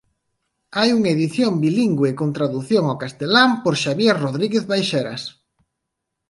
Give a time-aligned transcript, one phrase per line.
[0.77, 5.23] Hai unha edición bilingüe con tradución ao castelán por Xavier Rodríguez Baixeras.